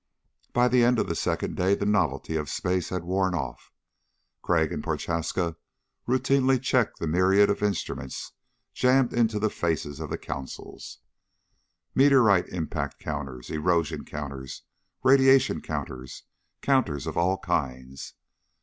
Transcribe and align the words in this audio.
By 0.51 0.67
the 0.67 0.83
end 0.83 0.97
of 0.97 1.07
the 1.07 1.13
second 1.13 1.55
day 1.55 1.75
the 1.75 1.85
novelty 1.85 2.35
of 2.35 2.49
space 2.49 2.89
had 2.89 3.03
worn 3.03 3.35
off. 3.35 3.71
Crag 4.41 4.71
and 4.73 4.83
Prochaska 4.83 5.57
routinely 6.07 6.59
checked 6.59 6.97
the 6.97 7.05
myriad 7.05 7.51
of 7.51 7.61
instruments 7.61 8.31
jammed 8.73 9.13
into 9.13 9.37
the 9.37 9.51
faces 9.51 9.99
of 9.99 10.09
the 10.09 10.17
consoles: 10.17 10.97
Meteorite 11.93 12.49
impact 12.49 12.97
counters, 12.97 13.51
erosion 13.51 14.03
counters, 14.03 14.63
radiation 15.03 15.61
counters 15.61 16.23
counters 16.63 17.05
of 17.05 17.15
all 17.15 17.37
kinds. 17.37 18.15